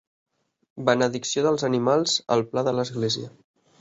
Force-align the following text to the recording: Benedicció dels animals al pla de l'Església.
Benedicció 0.87 1.43
dels 1.47 1.67
animals 1.69 2.17
al 2.37 2.45
pla 2.53 2.65
de 2.69 2.77
l'Església. 2.79 3.31